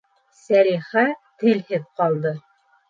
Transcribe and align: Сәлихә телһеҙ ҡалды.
Сәлихә 0.45 1.05
телһеҙ 1.45 1.87
ҡалды. 2.03 2.37